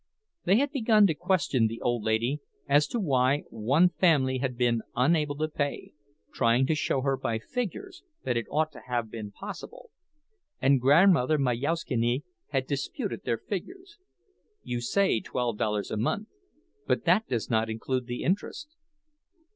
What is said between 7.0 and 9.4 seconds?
her by figures that it ought to have been